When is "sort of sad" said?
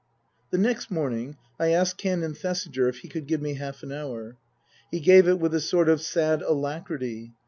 5.61-6.41